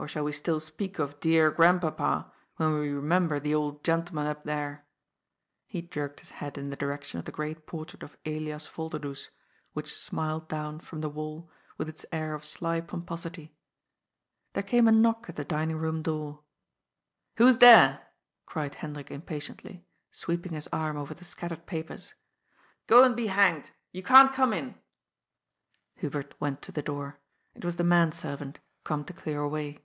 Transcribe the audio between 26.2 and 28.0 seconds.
went to the door. It was the